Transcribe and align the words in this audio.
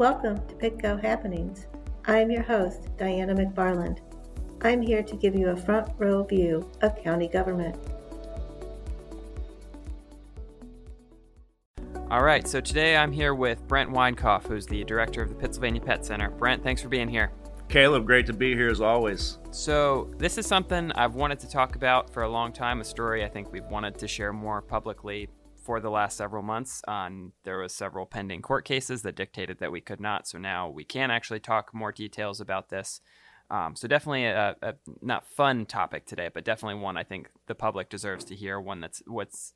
Welcome 0.00 0.40
to 0.48 0.54
Pitco 0.54 0.98
Happenings. 0.98 1.66
I'm 2.06 2.30
your 2.30 2.42
host, 2.42 2.88
Diana 2.96 3.34
McFarland. 3.34 3.98
I'm 4.62 4.80
here 4.80 5.02
to 5.02 5.14
give 5.14 5.34
you 5.34 5.50
a 5.50 5.56
front 5.56 5.92
row 5.98 6.24
view 6.24 6.66
of 6.80 6.96
county 7.04 7.28
government. 7.28 7.76
All 12.10 12.22
right, 12.22 12.48
so 12.48 12.62
today 12.62 12.96
I'm 12.96 13.12
here 13.12 13.34
with 13.34 13.68
Brent 13.68 13.90
Weinkoff, 13.90 14.46
who's 14.46 14.64
the 14.64 14.84
director 14.84 15.22
of 15.22 15.28
the 15.28 15.34
Pittsylvania 15.34 15.82
Pet 15.82 16.06
Center. 16.06 16.30
Brent, 16.30 16.62
thanks 16.62 16.80
for 16.80 16.88
being 16.88 17.06
here. 17.06 17.30
Caleb, 17.68 18.06
great 18.06 18.24
to 18.24 18.32
be 18.32 18.54
here 18.54 18.70
as 18.70 18.80
always. 18.80 19.36
So, 19.50 20.10
this 20.16 20.38
is 20.38 20.46
something 20.46 20.92
I've 20.92 21.14
wanted 21.14 21.40
to 21.40 21.50
talk 21.50 21.76
about 21.76 22.08
for 22.08 22.22
a 22.22 22.28
long 22.30 22.54
time, 22.54 22.80
a 22.80 22.84
story 22.84 23.22
I 23.22 23.28
think 23.28 23.52
we've 23.52 23.66
wanted 23.66 23.98
to 23.98 24.08
share 24.08 24.32
more 24.32 24.62
publicly 24.62 25.28
for 25.62 25.80
the 25.80 25.90
last 25.90 26.16
several 26.16 26.42
months. 26.42 26.82
On 26.88 27.32
there 27.44 27.58
was 27.58 27.72
several 27.72 28.06
pending 28.06 28.42
court 28.42 28.64
cases 28.64 29.02
that 29.02 29.16
dictated 29.16 29.58
that 29.58 29.72
we 29.72 29.80
could 29.80 30.00
not, 30.00 30.26
so 30.26 30.38
now 30.38 30.68
we 30.68 30.84
can 30.84 31.10
actually 31.10 31.40
talk 31.40 31.74
more 31.74 31.92
details 31.92 32.40
about 32.40 32.68
this. 32.68 33.00
Um, 33.50 33.74
so 33.74 33.88
definitely 33.88 34.26
a, 34.26 34.54
a, 34.62 34.74
not 35.02 35.26
fun 35.26 35.66
topic 35.66 36.06
today, 36.06 36.30
but 36.32 36.44
definitely 36.44 36.80
one 36.80 36.96
I 36.96 37.02
think 37.02 37.30
the 37.46 37.54
public 37.54 37.90
deserves 37.90 38.24
to 38.26 38.36
hear. 38.36 38.60
One 38.60 38.80
that's 38.80 39.02
what's 39.06 39.54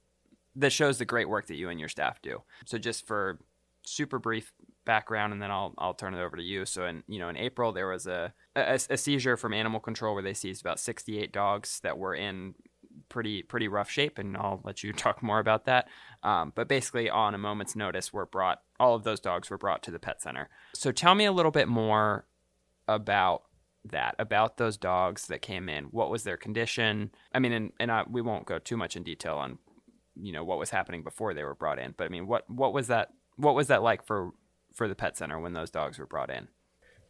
that 0.56 0.70
shows 0.70 0.98
the 0.98 1.05
great 1.05 1.29
work 1.29 1.46
that 1.46 1.56
you 1.56 1.69
and 1.69 1.79
your 1.79 1.88
staff 1.88 2.21
do. 2.21 2.43
So 2.65 2.79
just 2.79 3.07
for 3.07 3.38
super 3.87 4.18
brief 4.18 4.52
background, 4.84 5.32
and 5.32 5.41
then 5.41 5.51
I'll 5.51 5.74
I'll 5.79 5.95
turn 5.95 6.15
it 6.15 6.23
over 6.23 6.37
to 6.37 6.43
you. 6.43 6.66
So 6.66 6.87
in 6.87 7.05
you 7.07 7.18
know 7.18 7.29
in 7.29 7.37
April 7.37 7.73
there 7.73 7.88
was 7.88 8.07
a, 8.07 8.32
a, 8.57 8.80
a 8.91 8.96
seizure 8.96 9.37
from 9.37 9.55
animal 9.55 9.80
control 9.80 10.15
where 10.15 10.23
they 10.23 10.34
seized 10.34 10.60
about 10.60 10.80
68 10.80 11.32
dogs 11.32 11.80
that 11.84 11.96
were 11.96 12.15
in 12.15 12.55
pretty 13.14 13.45
pretty 13.45 13.68
rough 13.68 13.88
shape, 13.88 14.18
and 14.18 14.36
I'll 14.36 14.60
let 14.64 14.82
you 14.82 14.92
talk 15.04 15.23
more 15.23 15.38
about 15.38 15.66
that. 15.66 15.88
Um, 16.24 16.52
but 16.54 16.68
basically, 16.68 17.09
on 17.09 17.32
a 17.32 17.38
moment's 17.38 17.77
notice, 17.77 18.12
were 18.12 18.27
brought 18.27 18.60
all 18.80 18.96
of 18.96 19.04
those 19.04 19.20
dogs 19.20 19.48
were 19.48 19.56
brought 19.56 19.82
to 19.84 19.92
the 19.92 20.00
pet 20.00 20.20
center. 20.20 20.48
So 20.74 20.90
tell 20.90 21.15
me 21.15 21.24
a 21.24 21.32
little 21.32 21.52
bit 21.52 21.68
more 21.68 22.26
about 22.88 23.45
that 23.84 24.15
about 24.18 24.56
those 24.56 24.76
dogs 24.79 25.26
that 25.26 25.43
came 25.43 25.68
in 25.68 25.84
what 25.84 26.10
was 26.10 26.23
their 26.23 26.38
condition 26.38 27.10
i 27.34 27.38
mean 27.38 27.52
and, 27.52 27.73
and 27.79 27.93
I, 27.93 28.04
we 28.10 28.23
won't 28.23 28.46
go 28.46 28.59
too 28.59 28.79
much 28.79 28.96
in 28.96 29.02
detail 29.02 29.37
on 29.37 29.59
you 30.16 30.32
know 30.32 30.43
what 30.43 30.59
was 30.59 30.71
happening 30.71 31.02
before 31.02 31.34
they 31.34 31.45
were 31.45 31.54
brought 31.54 31.78
in 31.78 31.93
but 31.95 32.04
i 32.04 32.09
mean 32.09 32.26
what 32.26 32.49
what 32.49 32.73
was 32.73 32.87
that 32.87 33.10
what 33.37 33.54
was 33.54 33.66
that 33.66 33.82
like 33.82 34.02
for 34.06 34.30
for 34.73 34.88
the 34.88 34.95
pet 34.95 35.18
center 35.18 35.38
when 35.38 35.52
those 35.52 35.71
dogs 35.71 35.99
were 35.99 36.06
brought 36.06 36.30
in 36.30 36.49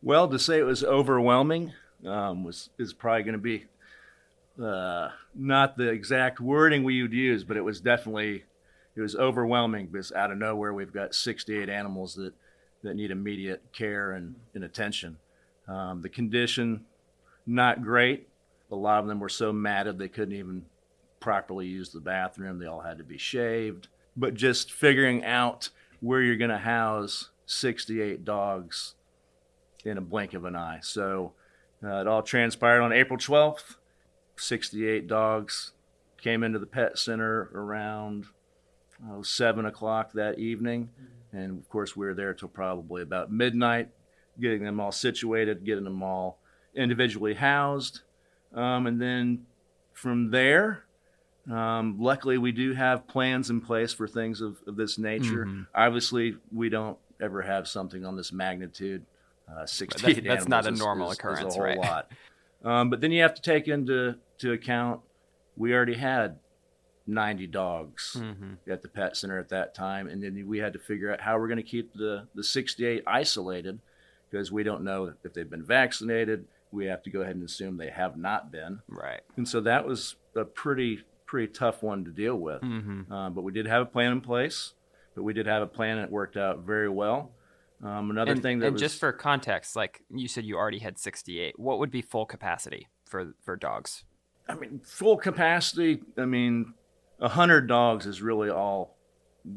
well 0.02 0.26
to 0.26 0.36
say 0.36 0.58
it 0.58 0.64
was 0.64 0.82
overwhelming 0.82 1.72
um, 2.06 2.42
was 2.42 2.70
is 2.76 2.92
probably 2.92 3.22
going 3.22 3.34
to 3.34 3.38
be 3.38 3.66
uh, 4.62 5.08
not 5.34 5.76
the 5.76 5.88
exact 5.88 6.40
wording 6.40 6.84
we 6.84 7.02
would 7.02 7.12
use 7.12 7.44
but 7.44 7.56
it 7.56 7.64
was 7.64 7.80
definitely 7.80 8.44
it 8.96 9.00
was 9.00 9.16
overwhelming 9.16 9.86
because 9.86 10.12
out 10.12 10.30
of 10.30 10.38
nowhere 10.38 10.72
we've 10.72 10.92
got 10.92 11.14
68 11.14 11.68
animals 11.68 12.14
that 12.14 12.32
that 12.82 12.94
need 12.94 13.10
immediate 13.10 13.62
care 13.72 14.12
and, 14.12 14.34
and 14.54 14.62
attention 14.62 15.16
um, 15.68 16.02
the 16.02 16.08
condition, 16.08 16.84
not 17.46 17.82
great. 17.82 18.28
A 18.70 18.76
lot 18.76 19.00
of 19.00 19.06
them 19.06 19.20
were 19.20 19.28
so 19.28 19.52
matted 19.52 19.98
they 19.98 20.08
couldn't 20.08 20.34
even 20.34 20.64
properly 21.20 21.66
use 21.66 21.90
the 21.90 22.00
bathroom. 22.00 22.58
They 22.58 22.66
all 22.66 22.80
had 22.80 22.98
to 22.98 23.04
be 23.04 23.18
shaved. 23.18 23.88
But 24.16 24.34
just 24.34 24.72
figuring 24.72 25.24
out 25.24 25.70
where 26.00 26.22
you're 26.22 26.36
going 26.36 26.50
to 26.50 26.58
house 26.58 27.30
68 27.46 28.24
dogs 28.24 28.94
in 29.84 29.98
a 29.98 30.02
blink 30.02 30.34
of 30.34 30.44
an 30.44 30.56
eye. 30.56 30.80
So 30.82 31.32
uh, 31.82 32.00
it 32.00 32.06
all 32.06 32.22
transpired 32.22 32.82
on 32.82 32.92
April 32.92 33.18
12th. 33.18 33.76
68 34.36 35.06
dogs 35.06 35.72
came 36.18 36.42
into 36.42 36.58
the 36.58 36.66
pet 36.66 36.98
center 36.98 37.50
around 37.54 38.26
oh, 39.10 39.22
7 39.22 39.66
o'clock 39.66 40.12
that 40.12 40.38
evening. 40.38 40.88
And 41.32 41.58
of 41.58 41.68
course, 41.68 41.96
we 41.96 42.06
were 42.06 42.14
there 42.14 42.34
till 42.34 42.48
probably 42.48 43.02
about 43.02 43.32
midnight 43.32 43.90
getting 44.40 44.64
them 44.64 44.80
all 44.80 44.92
situated, 44.92 45.64
getting 45.64 45.84
them 45.84 46.02
all 46.02 46.38
individually 46.74 47.34
housed. 47.34 48.00
Um, 48.54 48.86
and 48.86 49.00
then 49.00 49.46
from 49.92 50.30
there, 50.30 50.84
um, 51.50 51.96
luckily, 52.00 52.38
we 52.38 52.52
do 52.52 52.72
have 52.72 53.06
plans 53.06 53.50
in 53.50 53.60
place 53.60 53.92
for 53.92 54.08
things 54.08 54.40
of, 54.40 54.56
of 54.66 54.76
this 54.76 54.98
nature. 54.98 55.46
Mm-hmm. 55.46 55.62
Obviously, 55.74 56.36
we 56.52 56.68
don't 56.68 56.98
ever 57.20 57.42
have 57.42 57.68
something 57.68 58.04
on 58.04 58.16
this 58.16 58.32
magnitude. 58.32 59.04
Uh, 59.46 59.66
60 59.66 60.14
that's, 60.14 60.26
that's 60.26 60.48
not 60.48 60.66
a 60.66 60.70
normal 60.70 61.10
is, 61.10 61.18
occurrence, 61.18 61.40
is 61.40 61.54
a 61.54 61.58
whole 61.58 61.66
right? 61.66 61.78
lot. 61.78 62.10
Um, 62.64 62.88
but 62.88 63.02
then 63.02 63.12
you 63.12 63.20
have 63.20 63.34
to 63.34 63.42
take 63.42 63.68
into 63.68 64.16
to 64.38 64.52
account 64.52 65.00
we 65.56 65.72
already 65.72 65.94
had 65.94 66.38
90 67.06 67.46
dogs 67.48 68.16
mm-hmm. 68.18 68.54
at 68.70 68.82
the 68.82 68.88
pet 68.88 69.16
center 69.16 69.38
at 69.38 69.50
that 69.50 69.74
time, 69.74 70.08
and 70.08 70.22
then 70.22 70.46
we 70.46 70.58
had 70.58 70.72
to 70.72 70.78
figure 70.78 71.12
out 71.12 71.20
how 71.20 71.38
we're 71.38 71.48
going 71.48 71.58
to 71.58 71.62
keep 71.62 71.92
the 71.94 72.26
the 72.34 72.42
68 72.42 73.02
isolated 73.06 73.80
because 74.30 74.50
we 74.50 74.62
don't 74.62 74.82
know 74.82 75.12
if 75.22 75.32
they've 75.32 75.50
been 75.50 75.64
vaccinated. 75.64 76.46
We 76.72 76.86
have 76.86 77.02
to 77.04 77.10
go 77.10 77.20
ahead 77.20 77.36
and 77.36 77.44
assume 77.44 77.76
they 77.76 77.90
have 77.90 78.16
not 78.16 78.50
been. 78.50 78.80
Right. 78.88 79.20
And 79.36 79.48
so 79.48 79.60
that 79.60 79.86
was 79.86 80.16
a 80.34 80.44
pretty 80.44 81.04
pretty 81.26 81.52
tough 81.52 81.82
one 81.82 82.04
to 82.04 82.10
deal 82.10 82.36
with. 82.36 82.62
Mm-hmm. 82.62 83.12
Uh, 83.12 83.30
but 83.30 83.42
we 83.42 83.52
did 83.52 83.66
have 83.66 83.82
a 83.82 83.86
plan 83.86 84.12
in 84.12 84.20
place. 84.20 84.72
But 85.14 85.22
we 85.22 85.32
did 85.32 85.46
have 85.46 85.62
a 85.62 85.66
plan 85.66 85.98
and 85.98 86.06
it 86.06 86.10
worked 86.10 86.36
out 86.36 86.60
very 86.60 86.88
well. 86.88 87.30
Um, 87.84 88.10
another 88.10 88.32
and, 88.32 88.42
thing 88.42 88.58
that 88.60 88.66
and 88.66 88.72
was, 88.74 88.82
just 88.82 88.98
for 88.98 89.12
context, 89.12 89.76
like 89.76 90.02
you 90.10 90.26
said, 90.26 90.44
you 90.44 90.56
already 90.56 90.80
had 90.80 90.98
68. 90.98 91.58
What 91.58 91.78
would 91.78 91.90
be 91.90 92.02
full 92.02 92.26
capacity 92.26 92.88
for 93.04 93.34
for 93.44 93.56
dogs? 93.56 94.04
I 94.48 94.54
mean, 94.54 94.80
full 94.84 95.16
capacity. 95.16 96.00
I 96.18 96.24
mean, 96.24 96.74
a 97.20 97.28
hundred 97.28 97.66
dogs 97.66 98.06
is 98.06 98.20
really 98.20 98.50
all 98.50 98.96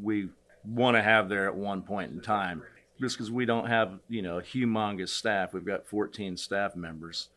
we 0.02 0.28
want 0.64 0.96
to 0.96 1.02
have 1.02 1.28
there 1.28 1.46
at 1.46 1.54
one 1.54 1.82
point 1.82 2.12
in 2.12 2.20
time 2.20 2.62
just 3.00 3.16
because 3.16 3.30
we 3.30 3.44
don't 3.44 3.66
have 3.66 3.98
you 4.08 4.22
know 4.22 4.38
a 4.38 4.42
humongous 4.42 5.10
staff. 5.10 5.52
We've 5.52 5.64
got 5.64 5.86
14 5.86 6.36
staff 6.36 6.76
members, 6.76 7.28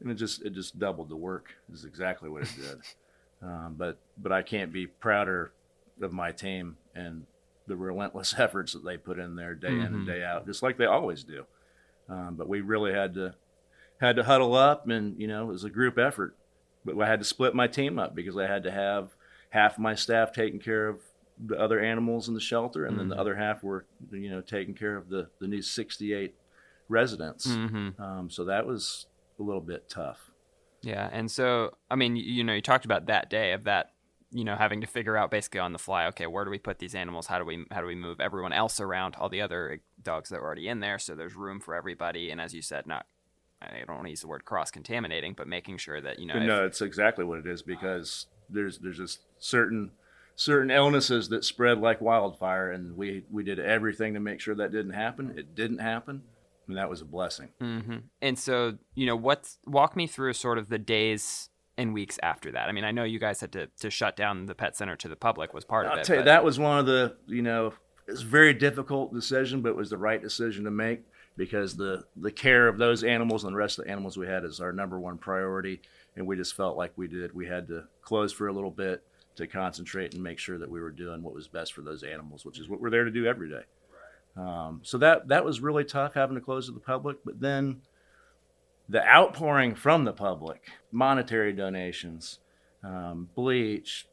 and 0.00 0.10
it 0.10 0.14
just 0.14 0.42
it 0.42 0.54
just 0.54 0.78
doubled 0.78 1.08
the 1.08 1.16
work. 1.16 1.54
Is 1.72 1.84
exactly 1.84 2.28
what 2.28 2.42
it 2.42 2.54
did. 2.56 2.78
um, 3.42 3.74
but 3.76 3.98
but 4.18 4.32
I 4.32 4.42
can't 4.42 4.72
be 4.72 4.86
prouder 4.86 5.52
of 6.00 6.12
my 6.12 6.30
team 6.32 6.76
and 6.94 7.24
the 7.66 7.76
relentless 7.76 8.34
efforts 8.38 8.72
that 8.74 8.84
they 8.84 8.96
put 8.96 9.18
in 9.18 9.36
there 9.36 9.54
day 9.54 9.68
mm-hmm. 9.68 9.80
in 9.80 9.86
and 9.86 9.96
mm-hmm. 9.96 10.06
day 10.06 10.22
out, 10.22 10.46
just 10.46 10.62
like 10.62 10.76
they 10.76 10.86
always 10.86 11.24
do. 11.24 11.44
Um, 12.08 12.36
but 12.36 12.48
we 12.48 12.60
really 12.60 12.92
had 12.92 13.14
to 13.14 13.34
had 14.00 14.16
to 14.16 14.24
huddle 14.24 14.54
up, 14.54 14.88
and 14.88 15.20
you 15.20 15.26
know 15.26 15.44
it 15.44 15.52
was 15.52 15.64
a 15.64 15.70
group 15.70 15.98
effort. 15.98 16.36
But 16.86 16.98
I 17.00 17.06
had 17.06 17.18
to 17.18 17.26
split 17.26 17.54
my 17.54 17.66
team 17.66 17.98
up 17.98 18.14
because 18.14 18.38
I 18.38 18.46
had 18.46 18.62
to 18.62 18.70
have 18.70 19.14
half 19.50 19.78
my 19.78 19.94
staff 19.94 20.32
taking 20.32 20.60
care 20.60 20.88
of 20.88 21.00
the 21.44 21.60
other 21.60 21.80
animals 21.80 22.28
in 22.28 22.34
the 22.34 22.40
shelter, 22.40 22.86
and 22.86 22.92
mm-hmm. 22.92 22.98
then 22.98 23.08
the 23.08 23.14
mm-hmm. 23.14 23.20
other 23.20 23.36
half 23.36 23.62
were 23.62 23.84
you 24.10 24.30
know 24.30 24.40
taking 24.40 24.74
care 24.74 24.96
of 24.96 25.08
the 25.08 25.28
the 25.40 25.46
new 25.46 25.60
68 25.60 26.34
residents. 26.88 27.46
Mm-hmm. 27.48 28.00
Um, 28.00 28.30
so 28.30 28.44
that 28.44 28.66
was 28.66 29.06
a 29.38 29.42
little 29.42 29.60
bit 29.60 29.88
tough. 29.88 30.30
Yeah, 30.82 31.08
and 31.12 31.30
so 31.30 31.74
I 31.90 31.96
mean, 31.96 32.16
you 32.16 32.44
know, 32.44 32.54
you 32.54 32.62
talked 32.62 32.84
about 32.84 33.06
that 33.06 33.28
day 33.28 33.52
of 33.52 33.64
that, 33.64 33.92
you 34.30 34.44
know, 34.44 34.56
having 34.56 34.80
to 34.82 34.86
figure 34.86 35.16
out 35.16 35.30
basically 35.30 35.60
on 35.60 35.72
the 35.72 35.78
fly. 35.78 36.06
Okay, 36.06 36.26
where 36.26 36.44
do 36.44 36.50
we 36.50 36.58
put 36.58 36.78
these 36.78 36.94
animals? 36.94 37.26
How 37.26 37.38
do 37.38 37.44
we 37.44 37.64
how 37.70 37.80
do 37.80 37.86
we 37.86 37.94
move 37.94 38.20
everyone 38.20 38.52
else 38.52 38.80
around? 38.80 39.16
All 39.16 39.28
the 39.28 39.42
other 39.42 39.80
dogs 40.02 40.30
that 40.30 40.40
were 40.40 40.46
already 40.46 40.68
in 40.68 40.80
there, 40.80 40.98
so 40.98 41.14
there's 41.14 41.34
room 41.34 41.60
for 41.60 41.74
everybody. 41.74 42.30
And 42.30 42.40
as 42.40 42.54
you 42.54 42.62
said, 42.62 42.86
not 42.86 43.06
I 43.72 43.84
don't 43.86 43.96
want 43.96 44.06
to 44.06 44.10
use 44.10 44.20
the 44.20 44.28
word 44.28 44.44
cross 44.44 44.70
contaminating, 44.70 45.34
but 45.34 45.48
making 45.48 45.78
sure 45.78 46.00
that 46.00 46.18
you 46.18 46.26
know. 46.26 46.38
No, 46.38 46.64
if, 46.64 46.70
it's 46.70 46.82
exactly 46.82 47.24
what 47.24 47.38
it 47.38 47.46
is 47.46 47.62
because 47.62 48.26
there's 48.48 48.78
there's 48.78 49.00
a 49.00 49.08
certain 49.38 49.90
certain 50.36 50.70
illnesses 50.70 51.28
that 51.30 51.44
spread 51.44 51.78
like 51.78 52.00
wildfire, 52.00 52.70
and 52.70 52.96
we 52.96 53.24
we 53.30 53.42
did 53.42 53.58
everything 53.58 54.14
to 54.14 54.20
make 54.20 54.40
sure 54.40 54.54
that 54.54 54.72
didn't 54.72 54.92
happen. 54.92 55.34
It 55.36 55.54
didn't 55.54 55.78
happen, 55.78 56.22
and 56.68 56.76
that 56.76 56.88
was 56.88 57.00
a 57.00 57.04
blessing. 57.04 57.48
Mm-hmm. 57.60 57.98
And 58.22 58.38
so, 58.38 58.78
you 58.94 59.06
know, 59.06 59.16
what's 59.16 59.58
walk 59.66 59.96
me 59.96 60.06
through 60.06 60.34
sort 60.34 60.58
of 60.58 60.68
the 60.68 60.78
days 60.78 61.48
and 61.78 61.92
weeks 61.92 62.18
after 62.22 62.52
that. 62.52 62.68
I 62.68 62.72
mean, 62.72 62.84
I 62.84 62.90
know 62.90 63.04
you 63.04 63.18
guys 63.18 63.40
had 63.40 63.52
to 63.52 63.66
to 63.80 63.90
shut 63.90 64.16
down 64.16 64.46
the 64.46 64.54
pet 64.54 64.76
center 64.76 64.96
to 64.96 65.08
the 65.08 65.16
public 65.16 65.52
was 65.52 65.64
part 65.64 65.86
I'll 65.86 65.94
of 65.94 65.98
it. 66.00 66.04
Tell 66.04 66.18
you, 66.18 66.24
that 66.24 66.44
was 66.44 66.58
one 66.58 66.78
of 66.78 66.86
the 66.86 67.16
you 67.26 67.42
know 67.42 67.72
it's 68.06 68.22
a 68.22 68.26
very 68.26 68.54
difficult 68.54 69.12
decision, 69.12 69.62
but 69.62 69.70
it 69.70 69.76
was 69.76 69.90
the 69.90 69.98
right 69.98 70.22
decision 70.22 70.64
to 70.64 70.70
make 70.70 71.02
because 71.36 71.76
the 71.76 72.04
the 72.16 72.30
care 72.30 72.68
of 72.68 72.78
those 72.78 73.04
animals 73.04 73.44
and 73.44 73.52
the 73.52 73.58
rest 73.58 73.78
of 73.78 73.84
the 73.84 73.90
animals 73.90 74.16
we 74.16 74.26
had 74.26 74.44
is 74.44 74.60
our 74.60 74.72
number 74.72 74.98
one 74.98 75.18
priority, 75.18 75.80
and 76.16 76.26
we 76.26 76.36
just 76.36 76.54
felt 76.54 76.76
like 76.76 76.92
we 76.96 77.08
did 77.08 77.34
we 77.34 77.46
had 77.46 77.68
to 77.68 77.84
close 78.02 78.32
for 78.32 78.48
a 78.48 78.52
little 78.52 78.70
bit 78.70 79.02
to 79.36 79.46
concentrate 79.46 80.14
and 80.14 80.22
make 80.22 80.38
sure 80.38 80.58
that 80.58 80.70
we 80.70 80.80
were 80.80 80.90
doing 80.90 81.22
what 81.22 81.34
was 81.34 81.46
best 81.46 81.74
for 81.74 81.82
those 81.82 82.02
animals, 82.02 82.44
which 82.44 82.58
is 82.58 82.68
what 82.68 82.80
we're 82.80 82.90
there 82.90 83.04
to 83.04 83.10
do 83.10 83.26
every 83.26 83.50
day. 83.50 83.62
Um, 84.36 84.80
so 84.82 84.98
that 84.98 85.28
that 85.28 85.44
was 85.44 85.60
really 85.60 85.84
tough 85.84 86.14
having 86.14 86.36
to 86.36 86.40
close 86.40 86.66
to 86.66 86.72
the 86.72 86.80
public, 86.80 87.18
but 87.24 87.40
then 87.40 87.82
the 88.88 89.06
outpouring 89.06 89.74
from 89.74 90.04
the 90.04 90.12
public, 90.12 90.70
monetary 90.92 91.52
donations, 91.52 92.38
um, 92.84 93.28
bleach, 93.34 94.06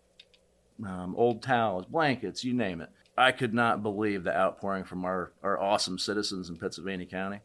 um, 0.86 1.14
old 1.16 1.42
towels, 1.42 1.86
blankets, 1.86 2.44
you 2.44 2.54
name 2.54 2.82
it. 2.82 2.90
I 3.18 3.32
could 3.32 3.54
not 3.54 3.84
believe 3.84 4.24
the 4.24 4.36
outpouring 4.36 4.86
from 4.86 5.06
our, 5.06 5.32
our 5.44 5.60
awesome 5.60 6.00
citizens 6.00 6.50
in 6.50 6.58
Pittsylvania 6.58 7.06
County. 7.06 7.42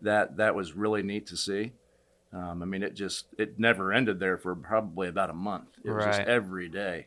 That 0.00 0.38
that 0.38 0.54
was 0.54 0.72
really 0.72 1.02
neat 1.02 1.28
to 1.28 1.36
see. 1.36 1.72
Um, 2.32 2.62
I 2.62 2.66
mean, 2.66 2.82
it 2.82 2.94
just 2.94 3.26
it 3.38 3.58
never 3.58 3.92
ended 3.92 4.18
there 4.18 4.36
for 4.36 4.54
probably 4.54 5.08
about 5.08 5.30
a 5.30 5.34
month. 5.34 5.68
It 5.84 5.90
was 5.90 6.04
right. 6.04 6.16
just 6.16 6.28
every 6.28 6.68
day 6.68 7.06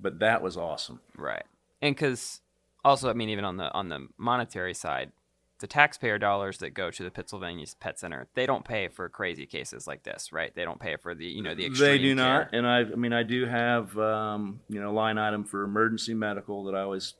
but 0.00 0.20
that 0.20 0.42
was 0.42 0.56
awesome. 0.56 1.00
Right. 1.16 1.44
And 1.80 1.94
because 1.94 2.40
also, 2.84 3.08
I 3.10 3.12
mean, 3.12 3.28
even 3.28 3.44
on 3.44 3.56
the 3.56 3.72
on 3.72 3.88
the 3.88 4.08
monetary 4.18 4.74
side, 4.74 5.12
the 5.60 5.66
taxpayer 5.66 6.18
dollars 6.18 6.58
that 6.58 6.70
go 6.70 6.90
to 6.90 7.02
the 7.02 7.10
Pittsylvania 7.10 7.66
Pet 7.80 7.98
Center, 7.98 8.26
they 8.34 8.46
don't 8.46 8.64
pay 8.64 8.88
for 8.88 9.08
crazy 9.08 9.46
cases 9.46 9.86
like 9.86 10.02
this, 10.02 10.32
right? 10.32 10.54
They 10.54 10.64
don't 10.64 10.80
pay 10.80 10.96
for 10.96 11.14
the 11.14 11.26
you 11.26 11.42
know 11.42 11.54
the 11.54 11.66
extreme 11.66 11.90
They 11.90 11.98
do 11.98 12.16
care. 12.16 12.24
not, 12.24 12.48
and 12.52 12.66
I, 12.66 12.80
I 12.80 12.96
mean, 12.96 13.12
I 13.12 13.22
do 13.22 13.46
have 13.46 13.96
um, 13.98 14.60
you 14.68 14.80
know 14.80 14.92
line 14.92 15.18
item 15.18 15.44
for 15.44 15.62
emergency 15.62 16.14
medical 16.14 16.64
that 16.64 16.74
I 16.74 16.82
always 16.82 17.14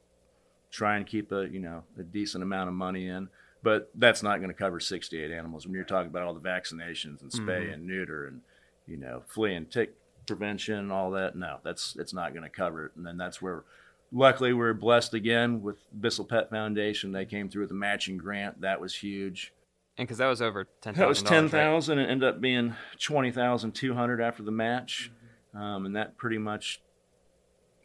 try 0.74 0.96
and 0.96 1.06
keep 1.06 1.30
a 1.32 1.46
you 1.48 1.60
know 1.60 1.84
a 1.98 2.02
decent 2.02 2.42
amount 2.42 2.68
of 2.68 2.74
money 2.74 3.06
in, 3.08 3.28
but 3.62 3.90
that's 3.94 4.22
not 4.22 4.38
going 4.38 4.48
to 4.50 4.54
cover 4.54 4.80
68 4.80 5.30
animals 5.30 5.66
when 5.66 5.74
you're 5.74 5.84
talking 5.84 6.08
about 6.10 6.22
all 6.24 6.34
the 6.34 6.40
vaccinations 6.40 7.22
and 7.22 7.30
spay 7.30 7.68
Mhm. 7.68 7.74
and 7.74 7.86
neuter 7.86 8.26
and 8.26 8.40
you 8.86 8.96
know 8.96 9.22
flea 9.28 9.54
and 9.54 9.70
tick 9.70 9.94
prevention 10.26 10.74
and 10.78 10.90
all 10.92 11.10
that. 11.12 11.36
No, 11.36 11.58
that's 11.62 11.96
it's 11.98 12.12
not 12.12 12.32
going 12.34 12.42
to 12.42 12.48
cover 12.50 12.86
it, 12.86 12.92
and 12.96 13.06
then 13.06 13.16
that's 13.16 13.40
where. 13.40 13.64
Luckily, 14.12 14.52
we 14.52 14.64
are 14.64 14.74
blessed 14.74 15.12
again 15.14 15.60
with 15.60 15.76
Bissell 16.00 16.24
Pet 16.26 16.48
Foundation. 16.48 17.10
They 17.10 17.24
came 17.24 17.48
through 17.48 17.62
with 17.62 17.72
a 17.72 17.74
matching 17.74 18.16
grant. 18.16 18.60
That 18.60 18.80
was 18.80 18.94
huge. 18.94 19.52
and 19.98 20.06
because 20.06 20.18
that 20.18 20.28
was 20.28 20.40
over 20.40 20.68
ten 20.80 20.94
That 20.94 21.08
was 21.08 21.20
ten 21.22 21.48
thousand, 21.48 21.98
and 21.98 22.08
ended 22.10 22.28
up 22.28 22.40
being 22.40 22.74
twenty 23.00 23.32
thousand 23.32 23.72
two 23.72 23.94
hundred 23.94 24.20
after 24.20 24.42
the 24.44 24.52
match, 24.52 25.10
Mm-hmm. 25.54 25.58
um, 25.62 25.86
and 25.86 25.96
that 25.96 26.16
pretty 26.16 26.38
much 26.38 26.80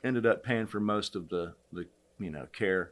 ended 0.04 0.26
up 0.26 0.44
paying 0.44 0.68
for 0.68 0.80
most 0.80 1.16
of 1.16 1.30
the 1.30 1.54
the 1.74 1.86
you 2.20 2.30
know 2.30 2.48
care 2.54 2.92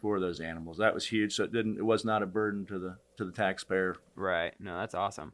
for 0.00 0.20
those 0.20 0.40
animals. 0.40 0.78
That 0.78 0.94
was 0.94 1.06
huge. 1.06 1.34
So 1.34 1.44
it 1.44 1.52
didn't. 1.52 1.78
It 1.78 1.84
was 1.84 2.04
not 2.04 2.22
a 2.22 2.26
burden 2.26 2.66
to 2.66 2.78
the 2.78 2.96
to 3.18 3.24
the 3.24 3.32
taxpayer. 3.32 3.96
Right. 4.16 4.54
No, 4.58 4.78
that's 4.78 4.94
awesome. 4.94 5.32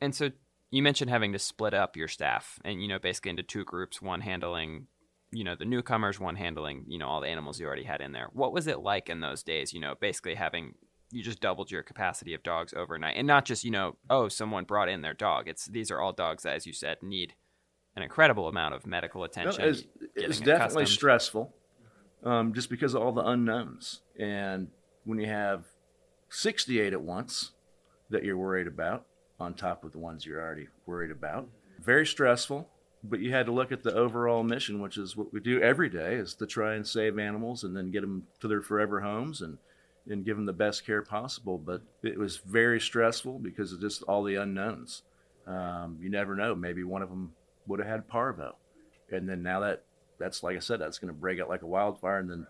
And 0.00 0.14
so 0.14 0.30
you 0.70 0.82
mentioned 0.82 1.10
having 1.10 1.32
to 1.32 1.38
split 1.38 1.74
up 1.74 1.96
your 1.96 2.08
staff 2.08 2.58
and, 2.64 2.80
you 2.80 2.88
know, 2.88 2.98
basically 2.98 3.30
into 3.30 3.42
two 3.42 3.64
groups, 3.64 4.00
one 4.00 4.20
handling, 4.20 4.86
you 5.32 5.44
know, 5.44 5.56
the 5.56 5.64
newcomers, 5.64 6.20
one 6.20 6.36
handling, 6.36 6.84
you 6.86 6.98
know, 6.98 7.08
all 7.08 7.20
the 7.20 7.28
animals 7.28 7.58
you 7.60 7.66
already 7.66 7.84
had 7.84 8.00
in 8.00 8.12
there. 8.12 8.28
What 8.32 8.52
was 8.52 8.66
it 8.66 8.80
like 8.80 9.08
in 9.08 9.20
those 9.20 9.42
days, 9.42 9.72
you 9.72 9.80
know, 9.80 9.94
basically 10.00 10.34
having 10.34 10.74
you 11.12 11.24
just 11.24 11.40
doubled 11.40 11.72
your 11.72 11.82
capacity 11.82 12.34
of 12.34 12.42
dogs 12.44 12.72
overnight 12.72 13.16
and 13.16 13.26
not 13.26 13.44
just, 13.44 13.64
you 13.64 13.70
know, 13.70 13.96
oh, 14.08 14.28
someone 14.28 14.64
brought 14.64 14.88
in 14.88 15.02
their 15.02 15.14
dog. 15.14 15.48
It's 15.48 15.66
these 15.66 15.90
are 15.90 16.00
all 16.00 16.12
dogs 16.12 16.44
that, 16.44 16.54
as 16.54 16.66
you 16.66 16.72
said, 16.72 16.98
need 17.02 17.34
an 17.96 18.04
incredible 18.04 18.46
amount 18.46 18.74
of 18.74 18.86
medical 18.86 19.24
attention. 19.24 19.64
it 19.64 19.66
was, 19.66 19.80
it 19.80 20.14
getting 20.14 20.28
was 20.28 20.38
definitely 20.38 20.82
accustomed. 20.82 20.88
stressful, 20.88 21.54
um, 22.24 22.54
just 22.54 22.70
because 22.70 22.94
of 22.94 23.02
all 23.02 23.12
the 23.12 23.26
unknowns. 23.26 24.00
And 24.18 24.68
when 25.04 25.18
you 25.18 25.26
have 25.26 25.64
sixty 26.28 26.80
eight 26.80 26.92
at 26.92 27.02
once 27.02 27.52
that 28.10 28.24
you're 28.24 28.36
worried 28.36 28.66
about, 28.66 29.06
on 29.38 29.54
top 29.54 29.84
of 29.84 29.92
the 29.92 29.98
ones 29.98 30.26
you're 30.26 30.40
already 30.40 30.68
worried 30.86 31.10
about, 31.10 31.48
very 31.80 32.06
stressful. 32.06 32.68
But 33.02 33.20
you 33.20 33.32
had 33.32 33.46
to 33.46 33.52
look 33.52 33.72
at 33.72 33.82
the 33.82 33.94
overall 33.94 34.42
mission, 34.42 34.82
which 34.82 34.98
is 34.98 35.16
what 35.16 35.32
we 35.32 35.40
do 35.40 35.58
every 35.62 35.88
day, 35.88 36.16
is 36.16 36.34
to 36.34 36.46
try 36.46 36.74
and 36.74 36.86
save 36.86 37.18
animals 37.18 37.64
and 37.64 37.74
then 37.74 37.90
get 37.90 38.02
them 38.02 38.26
to 38.40 38.48
their 38.48 38.60
forever 38.60 39.00
homes 39.00 39.40
and 39.40 39.56
and 40.06 40.24
give 40.24 40.36
them 40.36 40.44
the 40.44 40.52
best 40.52 40.84
care 40.84 41.02
possible. 41.02 41.56
But 41.56 41.80
it 42.02 42.18
was 42.18 42.36
very 42.36 42.78
stressful 42.78 43.38
because 43.38 43.72
of 43.72 43.80
just 43.80 44.02
all 44.02 44.22
the 44.22 44.34
unknowns. 44.34 45.02
Um, 45.46 45.98
you 46.00 46.10
never 46.10 46.34
know. 46.36 46.54
Maybe 46.54 46.84
one 46.84 47.00
of 47.00 47.08
them 47.08 47.32
would 47.66 47.80
have 47.80 47.88
had 47.88 48.08
parvo, 48.08 48.56
and 49.10 49.26
then 49.26 49.42
now 49.42 49.60
that 49.60 49.84
that's 50.20 50.44
like 50.44 50.56
I 50.56 50.60
said, 50.60 50.80
that's 50.80 50.98
going 50.98 51.12
to 51.12 51.18
break 51.18 51.40
out 51.40 51.48
like 51.48 51.62
a 51.62 51.66
wildfire, 51.66 52.18
and 52.18 52.30
then 52.30 52.46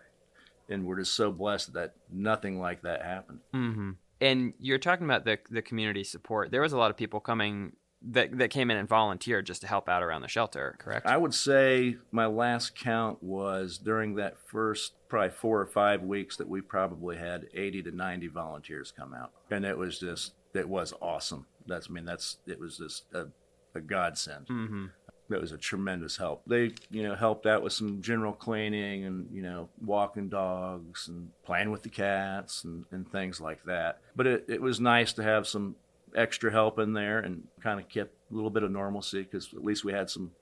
and 0.68 0.86
we're 0.86 0.98
just 0.98 1.14
so 1.14 1.32
blessed 1.32 1.72
that 1.72 1.94
nothing 2.12 2.60
like 2.60 2.82
that 2.82 3.02
happened. 3.02 3.40
Mm-hmm. 3.54 3.90
And 4.20 4.52
you're 4.58 4.78
talking 4.78 5.06
about 5.06 5.24
the 5.24 5.38
the 5.50 5.62
community 5.62 6.04
support. 6.04 6.50
There 6.50 6.60
was 6.60 6.72
a 6.72 6.78
lot 6.78 6.90
of 6.90 6.96
people 6.96 7.20
coming 7.20 7.72
that 8.02 8.36
that 8.38 8.50
came 8.50 8.70
in 8.70 8.76
and 8.76 8.88
volunteered 8.88 9.46
just 9.46 9.60
to 9.62 9.66
help 9.66 9.88
out 9.88 10.02
around 10.02 10.22
the 10.22 10.28
shelter. 10.28 10.76
Correct. 10.78 11.06
I 11.06 11.16
would 11.16 11.34
say 11.34 11.96
my 12.12 12.26
last 12.26 12.74
count 12.76 13.22
was 13.22 13.78
during 13.78 14.14
that 14.16 14.36
first 14.46 14.92
probably 15.08 15.30
four 15.30 15.60
or 15.60 15.66
five 15.66 16.02
weeks 16.02 16.36
that 16.36 16.48
we 16.48 16.60
probably 16.60 17.16
had 17.16 17.48
80 17.52 17.82
to 17.84 17.90
90 17.90 18.28
volunteers 18.28 18.92
come 18.96 19.14
out, 19.14 19.32
and 19.50 19.64
it 19.64 19.76
was 19.76 19.98
just 19.98 20.32
it 20.54 20.68
was 20.68 20.94
awesome. 21.00 21.46
That's 21.66 21.88
I 21.90 21.92
mean 21.92 22.04
that's 22.04 22.38
it 22.46 22.58
was 22.58 22.78
just 22.78 23.04
a, 23.12 23.28
a 23.74 23.80
godsend. 23.80 24.46
mm-hmm. 24.46 24.86
That 25.30 25.40
was 25.40 25.52
a 25.52 25.56
tremendous 25.58 26.16
help. 26.18 26.42
They, 26.46 26.72
you 26.90 27.02
know, 27.02 27.14
helped 27.14 27.46
out 27.46 27.62
with 27.62 27.72
some 27.72 28.02
general 28.02 28.32
cleaning 28.32 29.04
and, 29.04 29.28
you 29.32 29.42
know, 29.42 29.68
walking 29.84 30.28
dogs 30.28 31.08
and 31.08 31.30
playing 31.44 31.70
with 31.70 31.82
the 31.82 31.88
cats 31.88 32.64
and, 32.64 32.84
and 32.90 33.10
things 33.10 33.40
like 33.40 33.64
that. 33.64 34.00
But 34.14 34.26
it, 34.26 34.44
it 34.48 34.60
was 34.60 34.78
nice 34.80 35.12
to 35.14 35.22
have 35.22 35.46
some 35.46 35.76
extra 36.14 36.50
help 36.50 36.78
in 36.78 36.92
there 36.92 37.20
and 37.20 37.44
kind 37.62 37.80
of 37.80 37.88
kept 37.88 38.12
a 38.30 38.34
little 38.34 38.50
bit 38.50 38.62
of 38.64 38.70
normalcy 38.70 39.22
because 39.22 39.54
at 39.54 39.64
least 39.64 39.84
we 39.84 39.92
had 39.92 40.10
some 40.10 40.32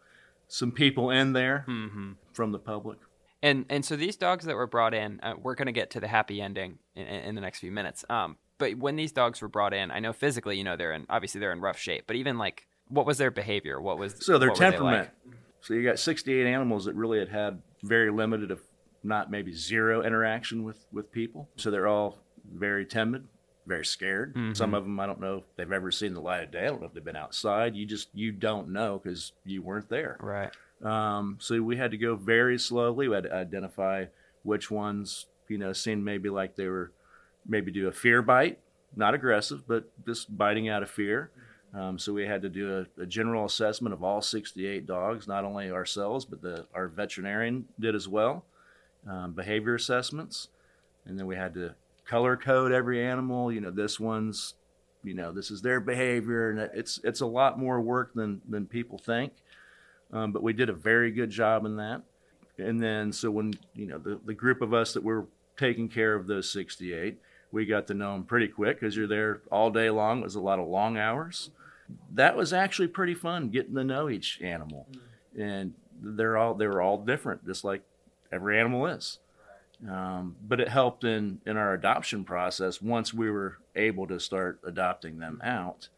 some 0.49 0.73
people 0.73 1.11
in 1.11 1.35
there 1.35 1.65
Mm-hmm. 1.69 2.13
from 2.33 2.53
the 2.53 2.59
public. 2.59 2.99
And 3.43 3.67
and 3.69 3.85
so 3.85 3.95
these 3.95 4.17
dogs 4.17 4.47
that 4.47 4.57
were 4.57 4.67
brought 4.67 4.95
in, 4.95 5.21
uh, 5.23 5.35
we're 5.41 5.55
going 5.55 5.67
to 5.67 5.73
get 5.73 5.91
to 5.91 6.01
the 6.01 6.09
happy 6.09 6.41
ending 6.41 6.79
in, 6.97 7.07
in, 7.07 7.21
in 7.29 7.35
the 7.35 7.41
next 7.41 7.61
few 7.61 7.71
minutes. 7.71 8.05
Um, 8.11 8.37
but 8.57 8.77
when 8.79 8.97
these 8.97 9.13
dogs 9.13 9.41
were 9.43 9.49
brought 9.49 9.73
in, 9.75 9.91
I 9.91 10.01
know 10.01 10.13
physically, 10.13 10.57
you 10.59 10.65
know, 10.65 10.77
they're 10.77 10.93
in 10.93 11.07
obviously 11.09 11.39
they're 11.41 11.53
in 11.53 11.61
rough 11.61 11.79
shape. 11.79 12.05
But 12.07 12.17
even 12.17 12.39
like, 12.39 12.67
what 12.89 13.07
was 13.07 13.19
their 13.19 13.31
behavior? 13.31 13.81
What 13.81 13.99
was 13.99 14.25
So 14.25 14.39
their 14.39 14.51
what 14.51 14.59
were 14.59 14.65
they 14.65 14.71
temperament. 14.71 15.11
like? 15.27 15.35
So 15.61 15.75
you 15.75 15.83
got 15.83 15.99
68 15.99 16.47
animals 16.47 16.85
that 16.87 16.95
really 16.95 17.19
had 17.19 17.29
had 17.29 17.63
very 17.83 18.11
limited, 18.11 18.51
if 18.51 18.61
not 19.03 19.31
maybe 19.31 19.53
zero 19.53 20.03
interaction 20.03 20.65
with, 20.65 20.85
with 20.93 21.11
people. 21.13 21.49
So 21.57 21.71
they're 21.71 21.87
all 21.89 22.19
very 22.51 22.87
timid, 22.87 23.27
very 23.67 23.85
scared. 23.85 24.35
Mhm. 24.35 24.57
Some 24.57 24.73
of 24.75 24.85
them, 24.85 24.99
I 25.01 25.07
don't 25.07 25.21
know 25.21 25.39
if 25.39 25.45
they've 25.57 25.71
ever 25.73 25.91
seen 25.91 26.15
the 26.15 26.21
light 26.21 26.45
of 26.45 26.51
day. 26.51 26.63
I 26.65 26.67
don't 26.67 26.81
know 26.81 26.87
if 26.87 26.95
they've 26.95 27.05
been 27.05 27.17
outside. 27.17 27.75
You 27.77 27.87
just, 27.87 28.09
you 28.15 28.33
don't 28.33 28.69
know 28.71 28.99
because 29.03 29.33
you 29.45 29.63
weren't 29.63 29.89
there. 29.89 30.17
Right. 30.21 30.51
Um, 30.83 31.39
so 31.41 31.61
we 31.61 31.77
had 31.77 31.91
to 31.91 31.99
go 31.99 32.15
very 32.15 32.59
slowly. 32.59 33.09
We 33.09 33.15
had 33.15 33.25
to 33.25 33.35
identify 33.35 34.07
which 34.45 34.71
ones, 34.71 35.27
you 35.49 35.59
know, 35.59 35.73
seemed 35.73 36.05
maybe 36.05 36.31
like 36.31 36.55
they 36.57 36.69
were 36.69 36.93
maybe 37.47 37.73
do 37.73 37.89
a 37.89 37.93
fear 37.93 38.23
bite, 38.23 38.61
not 38.95 39.13
aggressive, 39.15 39.67
but 39.67 39.91
just 40.07 40.37
biting 40.37 40.69
out 40.69 40.83
of 40.83 40.91
fear. 40.91 41.31
Um, 41.79 41.97
so 41.97 42.13
we 42.13 42.27
had 42.27 42.43
to 42.43 42.49
do 42.49 42.85
a, 42.99 43.03
a 43.03 43.07
general 43.07 43.45
assessment 43.45 43.93
of 43.93 44.03
all 44.03 44.21
68 44.21 44.85
dogs, 44.85 45.29
not 45.29 45.45
only 45.45 45.71
ourselves, 45.71 46.25
but 46.25 46.43
the, 46.43 46.67
our 46.75 46.89
veterinarian 46.89 47.67
did 47.79 47.95
as 47.95 48.09
well, 48.09 48.45
um, 49.09 49.33
behavior 49.33 49.77
assessments. 49.77 50.49
And 51.05 51.17
then 51.17 51.27
we 51.27 51.37
had 51.37 51.55
to 51.55 51.75
color 52.05 52.37
code 52.37 52.73
every 52.73 53.05
animal. 53.05 53.53
You 53.53 53.61
know, 53.61 53.71
this 53.71 54.01
one's, 54.01 54.55
you 55.05 55.15
know, 55.15 55.31
this 55.31 55.53
is 55.53 55.63
their 55.63 55.79
behavior. 55.79 56.51
And 56.51 56.59
it's, 56.75 56.99
it's 57.05 57.21
a 57.21 57.27
lot 57.27 57.61
more 57.61 57.81
work 57.81 58.13
than, 58.13 58.41
than 58.49 58.67
people 58.67 58.99
think. 58.99 59.33
Um, 60.13 60.33
but 60.33 60.43
we 60.43 60.53
did 60.53 60.71
a 60.71 60.75
very 60.75 61.13
good 61.13 61.31
job 61.31 61.65
in 61.65 61.77
that. 61.77 62.03
And 62.57 62.83
then, 62.83 63.13
so 63.13 63.31
when, 63.31 63.55
you 63.75 63.87
know, 63.87 63.99
the, 63.99 64.19
the 64.25 64.35
group 64.35 64.63
of 64.63 64.75
us 64.75 64.95
that 64.95 65.05
were 65.05 65.27
taking 65.57 65.89
care 65.89 66.17
of 66.17 66.27
those 66.27 66.51
68, 66.51 67.19
we 67.53 67.67
got 67.67 67.87
to 67.87 67.95
know 67.95 68.15
them 68.15 68.25
pretty 68.25 68.49
quick 68.49 68.81
because 68.81 68.97
you're 68.97 69.07
there 69.07 69.43
all 69.53 69.71
day 69.71 69.91
long. 69.91 70.21
It 70.21 70.25
was 70.25 70.35
a 70.35 70.41
lot 70.41 70.59
of 70.59 70.67
long 70.67 70.99
hours. 70.99 71.51
That 72.15 72.37
was 72.37 72.53
actually 72.53 72.89
pretty 72.89 73.15
fun 73.15 73.51
getting 73.51 73.75
to 73.75 73.85
know 73.85 74.09
each 74.09 74.41
animal. 74.43 74.87
And 75.39 75.75
they're 76.01 76.37
all, 76.37 76.55
they 76.55 76.67
were 76.67 76.83
all 76.83 76.99
different, 76.99 77.47
just 77.47 77.65
like 77.65 77.83
every 78.33 78.59
animal 78.59 78.87
is. 78.87 79.19
Um, 79.89 80.37
but 80.47 80.61
it 80.61 80.69
helped 80.69 81.05
in, 81.05 81.41
in 81.47 81.57
our 81.57 81.73
adoption 81.73 82.25
process 82.25 82.83
once 82.83 83.15
we 83.15 83.31
were 83.31 83.59
able 83.77 84.07
to 84.09 84.19
start 84.19 84.59
adopting 84.65 85.19
them 85.19 85.41
out. 85.45 85.89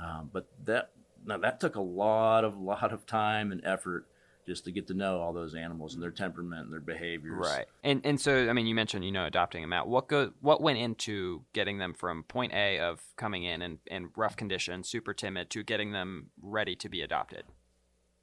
Um, 0.00 0.30
but 0.32 0.46
that 0.64 0.90
now 1.26 1.36
that 1.38 1.60
took 1.60 1.74
a 1.74 1.80
lot 1.80 2.44
of 2.44 2.56
lot 2.56 2.92
of 2.92 3.06
time 3.06 3.52
and 3.52 3.64
effort 3.64 4.06
just 4.50 4.64
to 4.64 4.72
get 4.72 4.88
to 4.88 4.94
know 4.94 5.20
all 5.20 5.32
those 5.32 5.54
animals 5.54 5.94
and 5.94 6.02
their 6.02 6.10
temperament 6.10 6.64
and 6.64 6.72
their 6.72 6.80
behaviors. 6.80 7.38
Right. 7.38 7.66
And 7.84 8.00
and 8.04 8.20
so 8.20 8.48
I 8.48 8.52
mean, 8.52 8.66
you 8.66 8.74
mentioned 8.74 9.04
you 9.04 9.12
know 9.12 9.24
adopting 9.24 9.62
them 9.62 9.72
out. 9.72 9.86
What 9.86 10.08
go 10.08 10.32
what 10.40 10.60
went 10.60 10.78
into 10.78 11.44
getting 11.52 11.78
them 11.78 11.94
from 11.94 12.24
point 12.24 12.52
A 12.52 12.80
of 12.80 13.00
coming 13.16 13.44
in 13.44 13.62
and 13.62 13.78
in 13.86 14.10
rough 14.16 14.36
conditions, 14.36 14.88
super 14.88 15.14
timid, 15.14 15.50
to 15.50 15.62
getting 15.62 15.92
them 15.92 16.30
ready 16.42 16.74
to 16.76 16.88
be 16.88 17.00
adopted? 17.00 17.44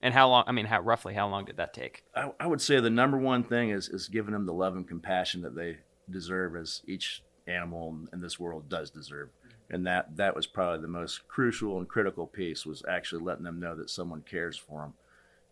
And 0.02 0.14
how 0.14 0.28
long? 0.28 0.44
I 0.48 0.52
mean, 0.52 0.66
how 0.66 0.82
roughly 0.82 1.14
how 1.14 1.30
long 1.30 1.46
did 1.46 1.56
that 1.58 1.74
take? 1.74 2.04
I, 2.14 2.32
I 2.42 2.48
would 2.48 2.62
say 2.62 2.82
the 2.82 2.90
number 2.90 3.18
one 3.18 3.44
thing 3.44 3.70
is 3.70 3.88
is 3.88 4.10
giving 4.10 4.34
them 4.34 4.46
the 4.46 4.54
love 4.54 4.76
and 4.76 4.86
compassion 4.86 5.42
that 5.44 5.56
they 5.56 5.78
deserve, 6.12 6.58
as 6.58 6.82
each 6.86 7.24
animal 7.48 7.98
in 8.12 8.20
this 8.20 8.38
world 8.38 8.68
does 8.68 8.92
deserve. 8.92 9.30
And 9.70 9.88
that 9.88 10.18
that 10.18 10.36
was 10.36 10.46
probably 10.46 10.82
the 10.82 10.90
most 10.90 11.26
crucial 11.30 11.78
and 11.78 11.88
critical 11.88 12.28
piece 12.28 12.66
was 12.66 12.84
actually 12.88 13.24
letting 13.24 13.46
them 13.46 13.62
know 13.62 13.76
that 13.76 13.90
someone 13.90 14.24
cares 14.30 14.58
for 14.58 14.82
them, 14.82 14.94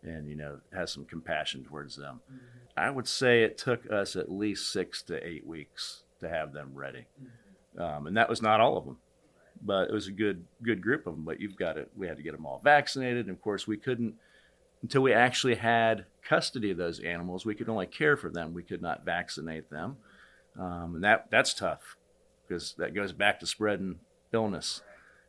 and 0.06 0.28
you 0.28 0.36
know 0.36 0.58
has 0.72 0.92
some 0.92 1.04
compassion 1.04 1.64
towards 1.64 1.96
them. 1.96 2.20
I 2.76 2.90
would 2.90 3.08
say 3.08 3.42
it 3.42 3.58
took 3.58 3.90
us 3.90 4.16
at 4.16 4.30
least 4.30 4.72
six 4.72 5.02
to 5.04 5.26
eight 5.26 5.46
weeks 5.46 6.02
to 6.20 6.28
have 6.28 6.52
them 6.52 6.70
ready, 6.74 7.06
um, 7.78 8.06
and 8.06 8.16
that 8.16 8.28
was 8.28 8.42
not 8.42 8.60
all 8.60 8.76
of 8.76 8.84
them, 8.84 8.98
but 9.62 9.88
it 9.88 9.92
was 9.92 10.08
a 10.08 10.12
good 10.12 10.44
good 10.62 10.82
group 10.82 11.06
of 11.06 11.14
them. 11.14 11.24
But 11.24 11.40
you've 11.40 11.56
got 11.56 11.74
to 11.74 11.86
we 11.96 12.06
had 12.06 12.16
to 12.16 12.22
get 12.22 12.32
them 12.32 12.46
all 12.46 12.60
vaccinated, 12.62 13.26
and 13.26 13.34
of 13.36 13.42
course 13.42 13.66
we 13.66 13.76
couldn't 13.76 14.14
until 14.82 15.02
we 15.02 15.12
actually 15.12 15.56
had 15.56 16.06
custody 16.22 16.70
of 16.70 16.76
those 16.76 17.00
animals. 17.00 17.46
We 17.46 17.54
could 17.54 17.68
only 17.68 17.86
care 17.86 18.16
for 18.16 18.30
them. 18.30 18.54
We 18.54 18.62
could 18.62 18.82
not 18.82 19.04
vaccinate 19.04 19.70
them, 19.70 19.96
um, 20.58 20.96
and 20.96 21.04
that 21.04 21.26
that's 21.30 21.54
tough 21.54 21.96
because 22.46 22.74
that 22.78 22.94
goes 22.94 23.12
back 23.12 23.40
to 23.40 23.46
spreading 23.46 23.98
illness. 24.32 24.82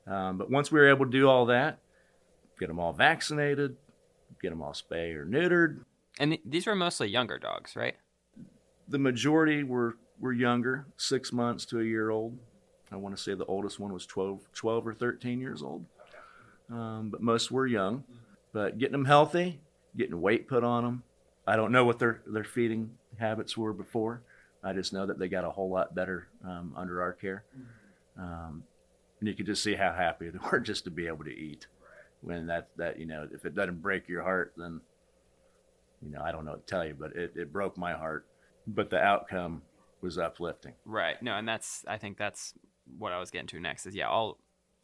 Um, 0.06 0.38
but 0.38 0.50
once 0.50 0.72
we 0.72 0.80
were 0.80 0.90
able 0.90 1.06
to 1.06 1.12
do 1.12 1.28
all 1.28 1.48
that, 1.48 1.80
get 2.60 2.68
them 2.68 2.80
all 2.80 2.94
vaccinated, 2.94 3.76
get 4.42 4.50
them 4.50 4.62
all 4.62 4.74
spayed 4.74 5.16
or 5.16 5.26
neutered, 5.26 5.84
And 6.20 6.38
these 6.46 6.66
were 6.66 6.76
mostly 6.76 7.08
younger 7.10 7.38
dogs, 7.38 7.76
right? 7.76 7.96
the 8.90 8.98
majority 9.00 9.64
were 9.64 9.98
were 10.20 10.34
younger, 10.34 10.86
six 10.98 11.32
months 11.34 11.66
to 11.66 11.80
a 11.80 11.84
year 11.84 12.10
old. 12.10 12.38
I 12.92 12.96
want 12.96 13.16
to 13.16 13.22
say 13.22 13.34
the 13.36 13.46
oldest 13.46 13.80
one 13.80 13.94
was 13.94 14.06
12, 14.06 14.42
12 14.54 14.88
or 14.88 14.94
13 14.94 15.40
years 15.42 15.62
old. 15.62 15.86
Um, 16.72 17.10
but 17.12 17.22
most 17.22 17.52
were 17.52 17.68
young. 17.68 18.04
But 18.54 18.80
getting 18.80 18.94
them 18.94 19.06
healthy, 19.06 19.60
getting 19.96 20.20
weight 20.20 20.48
put 20.48 20.64
on 20.64 20.84
them. 20.84 21.04
I 21.46 21.56
don't 21.56 21.72
know 21.72 21.86
what 21.86 22.00
their, 22.00 22.22
their 22.26 22.44
feeding 22.46 22.92
habits 23.20 23.56
were 23.58 23.74
before. 23.74 24.22
I 24.64 24.74
just 24.74 24.92
know 24.94 25.06
that 25.06 25.20
they 25.20 25.28
got 25.28 25.44
a 25.46 25.52
whole 25.52 25.70
lot 25.70 25.94
better 25.94 26.30
um, 26.44 26.74
under 26.76 27.02
our 27.02 27.14
care. 27.14 27.44
Um, 28.18 28.64
and 29.20 29.28
you 29.28 29.36
could 29.36 29.46
just 29.46 29.62
see 29.64 29.76
how 29.76 29.94
happy 29.94 30.30
they 30.32 30.40
were 30.52 30.60
just 30.60 30.86
to 30.86 30.90
be 30.92 31.06
able 31.08 31.26
to 31.26 31.38
eat. 31.38 31.68
When 32.22 32.48
that, 32.48 32.70
that, 32.78 33.00
you 33.00 33.06
know, 33.06 33.28
if 33.32 33.46
it 33.46 33.56
doesn't 33.56 33.82
break 33.82 34.08
your 34.10 34.24
heart, 34.24 34.54
then, 34.58 34.82
you 36.02 36.12
know, 36.12 36.22
I 36.22 36.32
don't 36.32 36.46
know 36.46 36.52
what 36.52 36.66
to 36.68 36.72
tell 36.72 36.86
you, 36.86 36.96
but 37.00 37.16
it, 37.16 37.34
it 37.36 37.54
broke 37.54 37.78
my 37.78 37.94
heart. 37.94 38.26
But 38.68 38.90
the 38.90 38.98
outcome 38.98 39.62
was 40.02 40.18
uplifting. 40.18 40.74
Right. 40.86 41.22
No, 41.22 41.36
and 41.36 41.48
that's 41.48 41.86
I 41.88 41.98
think 41.98 42.18
that's 42.18 42.54
what 42.98 43.14
I 43.14 43.20
was 43.20 43.32
getting 43.32 43.48
to 43.48 43.60
next 43.60 43.86
is 43.86 43.96
yeah, 43.96 44.08
all 44.08 44.38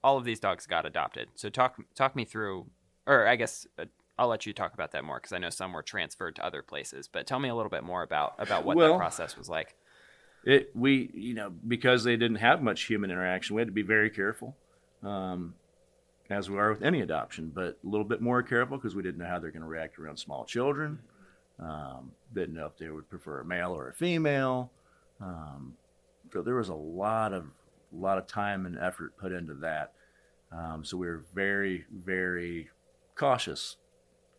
all 0.04 0.18
of 0.18 0.26
these 0.26 0.40
dogs 0.40 0.66
got 0.68 0.86
adopted. 0.86 1.30
So 1.36 1.50
talk 1.50 1.78
talk 1.96 2.16
me 2.16 2.26
through 2.26 2.68
or 3.06 3.28
I 3.28 3.36
guess 3.36 3.68
uh, 3.78 3.86
I'll 4.18 4.28
let 4.28 4.46
you 4.46 4.54
talk 4.54 4.74
about 4.74 4.92
that 4.92 5.04
more 5.04 5.18
because 5.18 5.34
I 5.34 5.38
know 5.38 5.50
some 5.50 5.74
were 5.74 5.82
transferred 5.84 6.36
to 6.38 6.46
other 6.46 6.62
places. 6.62 7.08
But 7.08 7.28
tell 7.28 7.40
me 7.40 7.50
a 7.50 7.56
little 7.56 7.70
bit 7.70 7.84
more 7.84 8.04
about 8.04 8.36
about 8.38 8.64
what 8.66 8.78
Well- 8.78 8.94
that 8.94 8.98
process 8.98 9.38
was 9.38 9.50
like. 9.50 9.76
It 10.46 10.72
we 10.76 11.10
you 11.14 11.34
know 11.34 11.50
because 11.50 12.04
they 12.04 12.18
didn't 12.18 12.38
have 12.38 12.62
much 12.62 12.84
human 12.84 13.12
interaction, 13.12 13.56
we 13.56 13.62
had 13.62 13.70
to 13.70 13.74
be 13.74 13.82
very 13.82 14.10
careful, 14.10 14.58
um, 15.02 15.56
as 16.30 16.50
we 16.50 16.58
are 16.58 16.70
with 16.70 16.84
any 16.84 17.02
adoption, 17.02 17.52
but 17.54 17.78
a 17.84 17.88
little 17.88 18.06
bit 18.06 18.22
more 18.22 18.42
careful 18.42 18.78
because 18.78 18.96
we 18.96 19.04
didn't 19.04 19.20
know 19.20 19.28
how 19.28 19.40
they're 19.40 19.52
going 19.52 19.62
to 19.62 19.68
react 19.68 20.00
around 20.00 20.18
small 20.18 20.46
children. 20.46 21.00
Um, 21.60 22.12
didn't 22.34 22.56
know 22.56 22.66
if 22.66 22.78
they 22.78 22.90
would 22.90 23.10
prefer 23.10 23.42
a 23.42 23.46
male 23.46 23.72
or 23.72 23.90
a 23.90 23.94
female. 23.94 24.72
Um, 25.22 25.74
so 26.32 26.42
there 26.42 26.56
was 26.56 26.70
a 26.70 26.76
lot 26.76 27.34
of 27.34 27.46
a 27.94 27.96
lot 27.96 28.18
of 28.18 28.26
time 28.26 28.66
and 28.66 28.78
effort 28.80 29.16
put 29.18 29.32
into 29.32 29.54
that. 29.56 29.94
Um, 30.52 30.84
so 30.84 30.98
we 30.98 31.08
were 31.08 31.26
very 31.34 31.86
very 31.94 32.70
cautious 33.16 33.78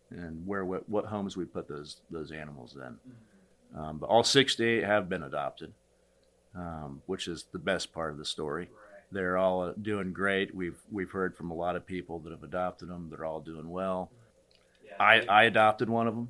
and 0.09 0.45
where 0.45 0.65
what, 0.65 0.87
what 0.89 1.05
homes 1.05 1.37
we 1.37 1.45
put 1.45 1.67
those 1.67 2.01
those 2.11 2.31
animals 2.31 2.75
in. 2.75 3.79
Um, 3.79 3.97
but 3.97 4.07
all 4.07 4.23
68 4.23 4.83
have 4.83 5.09
been 5.09 5.23
adopted, 5.23 5.73
um, 6.55 7.01
which 7.07 7.27
is 7.27 7.45
the 7.51 7.59
best 7.59 7.93
part 7.93 8.11
of 8.11 8.17
the 8.17 8.25
story. 8.25 8.69
They're 9.11 9.37
all 9.37 9.73
doing 9.73 10.13
great. 10.13 10.53
We've 10.53 10.77
we've 10.91 11.11
heard 11.11 11.35
from 11.35 11.51
a 11.51 11.53
lot 11.53 11.75
of 11.75 11.85
people 11.85 12.19
that 12.19 12.31
have 12.31 12.43
adopted 12.43 12.89
them. 12.89 13.09
They're 13.09 13.25
all 13.25 13.39
doing 13.39 13.69
well. 13.69 14.11
I, 14.99 15.25
I 15.27 15.43
adopted 15.43 15.89
one 15.89 16.07
of 16.07 16.15
them, 16.15 16.29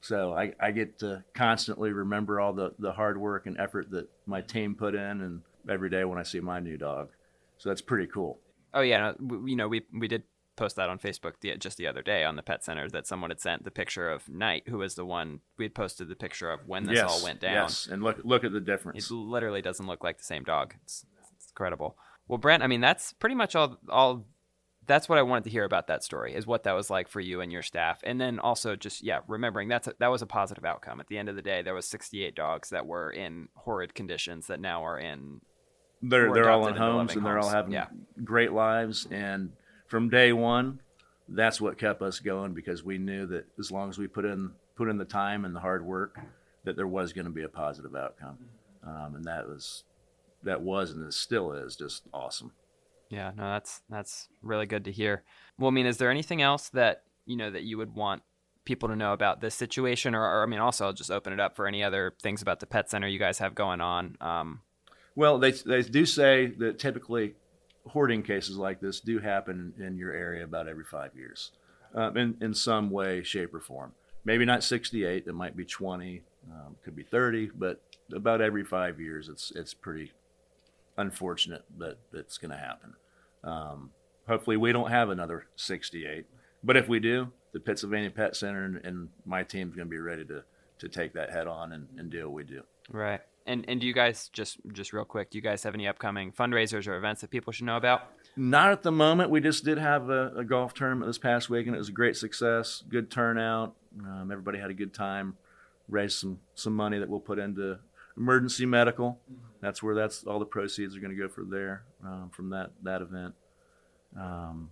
so 0.00 0.32
I, 0.32 0.54
I 0.58 0.72
get 0.72 0.98
to 1.00 1.22
constantly 1.34 1.92
remember 1.92 2.40
all 2.40 2.52
the, 2.52 2.72
the 2.78 2.92
hard 2.92 3.16
work 3.16 3.46
and 3.46 3.58
effort 3.58 3.90
that 3.90 4.08
my 4.26 4.40
team 4.40 4.74
put 4.74 4.94
in, 4.94 5.20
and 5.20 5.42
every 5.68 5.88
day 5.88 6.04
when 6.04 6.18
I 6.18 6.24
see 6.24 6.40
my 6.40 6.58
new 6.58 6.76
dog, 6.76 7.10
so 7.58 7.68
that's 7.68 7.82
pretty 7.82 8.08
cool. 8.08 8.38
Oh 8.74 8.80
yeah, 8.80 9.12
you 9.20 9.56
know 9.56 9.68
we 9.68 9.82
we 9.92 10.08
did 10.08 10.24
post 10.56 10.76
that 10.76 10.88
on 10.88 10.98
Facebook 10.98 11.34
the, 11.40 11.56
just 11.56 11.78
the 11.78 11.86
other 11.86 12.02
day 12.02 12.24
on 12.24 12.36
the 12.36 12.42
pet 12.42 12.62
center 12.64 12.88
that 12.90 13.06
someone 13.06 13.30
had 13.30 13.40
sent 13.40 13.64
the 13.64 13.70
picture 13.70 14.10
of 14.10 14.28
Knight, 14.28 14.64
who 14.68 14.78
was 14.78 14.94
the 14.94 15.04
one 15.04 15.40
we 15.56 15.64
had 15.64 15.74
posted 15.74 16.08
the 16.08 16.16
picture 16.16 16.50
of 16.50 16.66
when 16.66 16.84
this 16.86 16.96
yes, 16.96 17.10
all 17.10 17.22
went 17.22 17.40
down. 17.40 17.54
Yes, 17.54 17.86
and 17.86 18.02
look 18.02 18.18
look 18.24 18.44
at 18.44 18.52
the 18.52 18.60
difference. 18.60 19.10
It 19.10 19.14
literally 19.14 19.62
doesn't 19.62 19.86
look 19.86 20.02
like 20.02 20.18
the 20.18 20.24
same 20.24 20.44
dog. 20.44 20.74
It's 20.82 21.06
incredible. 21.52 21.96
Well, 22.28 22.38
Brent, 22.38 22.62
I 22.62 22.66
mean, 22.66 22.80
that's 22.80 23.12
pretty 23.12 23.34
much 23.34 23.54
all. 23.54 23.78
All 23.88 24.26
that's 24.84 25.08
what 25.08 25.16
I 25.16 25.22
wanted 25.22 25.44
to 25.44 25.50
hear 25.50 25.64
about 25.64 25.86
that 25.86 26.02
story 26.02 26.34
is 26.34 26.44
what 26.44 26.64
that 26.64 26.72
was 26.72 26.90
like 26.90 27.08
for 27.08 27.20
you 27.20 27.40
and 27.40 27.52
your 27.52 27.62
staff, 27.62 28.00
and 28.02 28.20
then 28.20 28.38
also 28.40 28.74
just 28.74 29.02
yeah, 29.04 29.20
remembering 29.28 29.68
that's 29.68 29.86
a, 29.86 29.94
that 30.00 30.08
was 30.08 30.22
a 30.22 30.26
positive 30.26 30.64
outcome. 30.64 30.98
At 31.00 31.06
the 31.06 31.18
end 31.18 31.28
of 31.28 31.36
the 31.36 31.42
day, 31.42 31.62
there 31.62 31.74
was 31.74 31.86
68 31.86 32.34
dogs 32.34 32.70
that 32.70 32.86
were 32.86 33.10
in 33.10 33.48
horrid 33.54 33.94
conditions 33.94 34.48
that 34.48 34.60
now 34.60 34.84
are 34.84 34.98
in. 34.98 35.40
they're 36.02 36.32
they're 36.32 36.50
all 36.50 36.66
in 36.66 36.74
homes 36.76 37.14
and 37.14 37.24
they're 37.24 37.38
all 37.38 37.48
having 37.48 37.72
Yeah. 37.72 37.86
great 38.24 38.52
lives 38.52 39.06
and 39.12 39.52
from 39.86 40.08
day 40.08 40.32
one 40.32 40.80
that's 41.28 41.60
what 41.60 41.78
kept 41.78 42.02
us 42.02 42.18
going 42.18 42.52
because 42.52 42.82
we 42.82 42.98
knew 42.98 43.24
that 43.26 43.44
as 43.60 43.70
long 43.70 43.88
as 43.88 43.98
we 43.98 44.08
put 44.08 44.24
in 44.24 44.50
put 44.74 44.88
in 44.88 44.98
the 44.98 45.04
time 45.04 45.44
and 45.44 45.54
the 45.54 45.60
hard 45.60 45.86
work 45.86 46.18
that 46.64 46.74
there 46.74 46.88
was 46.88 47.12
going 47.12 47.24
to 47.26 47.30
be 47.30 47.44
a 47.44 47.48
positive 47.48 47.94
outcome 47.94 48.36
um, 48.84 49.14
and 49.14 49.24
that 49.26 49.46
was 49.46 49.84
that 50.44 50.62
was 50.62 50.90
and 50.90 51.04
it 51.06 51.12
still 51.12 51.52
is 51.52 51.76
just 51.76 52.02
awesome 52.12 52.52
Yeah, 53.10 53.32
no, 53.36 53.42
that's 53.42 53.82
that's 53.90 54.28
really 54.40 54.64
good 54.64 54.86
to 54.86 54.90
hear. 54.92 55.22
Well, 55.58 55.68
I 55.68 55.70
mean, 55.70 55.84
is 55.84 55.98
there 55.98 56.10
anything 56.10 56.40
else 56.40 56.70
that 56.70 57.02
you 57.26 57.36
know 57.36 57.50
that 57.50 57.62
you 57.62 57.76
would 57.76 57.94
want 57.94 58.22
people 58.64 58.88
to 58.88 58.96
know 58.96 59.12
about 59.12 59.42
this 59.42 59.54
situation, 59.54 60.14
or, 60.14 60.22
or 60.22 60.42
I 60.42 60.46
mean, 60.46 60.60
also 60.60 60.86
I'll 60.86 60.94
just 60.94 61.10
open 61.10 61.34
it 61.34 61.38
up 61.38 61.54
for 61.54 61.66
any 61.66 61.84
other 61.84 62.14
things 62.22 62.40
about 62.40 62.60
the 62.60 62.66
pet 62.66 62.88
center 62.88 63.06
you 63.06 63.18
guys 63.18 63.38
have 63.38 63.54
going 63.54 63.82
on. 63.82 64.16
Um, 64.22 64.60
well 65.14 65.38
they, 65.38 65.52
they 65.52 65.82
do 65.82 66.06
say 66.06 66.46
that 66.46 66.78
typically 66.78 67.34
hoarding 67.88 68.22
cases 68.22 68.56
like 68.56 68.80
this 68.80 69.00
do 69.00 69.18
happen 69.18 69.72
in 69.78 69.96
your 69.96 70.12
area 70.12 70.44
about 70.44 70.68
every 70.68 70.84
five 70.84 71.14
years 71.16 71.50
um, 71.94 72.16
in, 72.16 72.36
in 72.40 72.54
some 72.54 72.90
way 72.90 73.22
shape 73.22 73.54
or 73.54 73.60
form 73.60 73.92
maybe 74.24 74.44
not 74.44 74.62
68 74.62 75.24
it 75.26 75.34
might 75.34 75.56
be 75.56 75.64
20 75.64 76.22
um, 76.50 76.76
could 76.84 76.96
be 76.96 77.02
30 77.02 77.50
but 77.54 77.82
about 78.14 78.40
every 78.40 78.64
five 78.64 79.00
years 79.00 79.28
it's 79.28 79.52
it's 79.54 79.74
pretty 79.74 80.12
unfortunate 80.96 81.64
that 81.78 81.98
it's 82.12 82.38
going 82.38 82.50
to 82.50 82.56
happen 82.56 82.94
um, 83.44 83.90
hopefully 84.28 84.56
we 84.56 84.72
don't 84.72 84.90
have 84.90 85.08
another 85.08 85.46
68 85.56 86.26
but 86.62 86.76
if 86.76 86.88
we 86.88 87.00
do 87.00 87.28
the 87.52 87.60
pittsylvania 87.60 88.10
pet 88.10 88.36
center 88.36 88.64
and, 88.64 88.76
and 88.84 89.08
my 89.24 89.42
team's 89.42 89.74
going 89.74 89.86
to 89.86 89.90
be 89.90 89.98
ready 89.98 90.24
to 90.24 90.42
to 90.78 90.88
take 90.88 91.12
that 91.12 91.30
head 91.30 91.46
on 91.46 91.72
and, 91.72 91.86
and 91.96 92.10
do 92.10 92.24
what 92.24 92.34
we 92.34 92.44
do 92.44 92.62
right. 92.90 93.20
And 93.46 93.64
and 93.68 93.80
do 93.80 93.86
you 93.86 93.92
guys 93.92 94.28
just 94.32 94.58
just 94.72 94.92
real 94.92 95.04
quick? 95.04 95.30
Do 95.30 95.38
you 95.38 95.42
guys 95.42 95.62
have 95.64 95.74
any 95.74 95.88
upcoming 95.88 96.32
fundraisers 96.32 96.86
or 96.86 96.96
events 96.96 97.22
that 97.22 97.30
people 97.30 97.52
should 97.52 97.66
know 97.66 97.76
about? 97.76 98.02
Not 98.36 98.70
at 98.70 98.82
the 98.82 98.92
moment. 98.92 99.30
We 99.30 99.40
just 99.40 99.64
did 99.64 99.78
have 99.78 100.08
a, 100.10 100.32
a 100.36 100.44
golf 100.44 100.74
tournament 100.74 101.08
this 101.08 101.18
past 101.18 101.50
week, 101.50 101.66
and 101.66 101.74
it 101.74 101.78
was 101.78 101.88
a 101.88 101.92
great 101.92 102.16
success. 102.16 102.82
Good 102.88 103.10
turnout. 103.10 103.74
Um, 104.00 104.30
everybody 104.30 104.58
had 104.58 104.70
a 104.70 104.74
good 104.74 104.94
time. 104.94 105.36
Raised 105.88 106.18
some 106.18 106.38
some 106.54 106.74
money 106.74 106.98
that 106.98 107.08
we'll 107.08 107.20
put 107.20 107.38
into 107.38 107.78
emergency 108.16 108.66
medical. 108.66 109.18
That's 109.60 109.82
where 109.82 109.94
that's 109.94 110.24
all 110.24 110.38
the 110.38 110.44
proceeds 110.44 110.96
are 110.96 111.00
going 111.00 111.14
to 111.14 111.20
go 111.20 111.28
for 111.28 111.44
there 111.44 111.84
um, 112.04 112.30
from 112.32 112.50
that 112.50 112.70
that 112.82 113.02
event. 113.02 113.34
Um, 114.18 114.70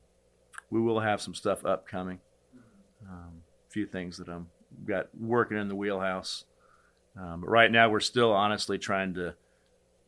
we 0.71 0.81
will 0.81 1.01
have 1.01 1.21
some 1.21 1.35
stuff 1.35 1.65
upcoming. 1.65 2.21
Um, 3.09 3.43
a 3.69 3.73
few 3.73 3.87
things 3.87 4.19
that 4.19 4.29
I'm 4.29 4.49
got 4.87 5.09
working 5.19 5.57
in 5.57 5.69
the 5.69 5.75
wheelhouse. 5.77 6.45
Um, 7.19 7.41
but 7.41 7.49
right 7.49 7.71
now, 7.71 7.89
we're 7.89 8.01
still 8.01 8.33
honestly 8.33 8.79
trying 8.79 9.15
to 9.15 9.35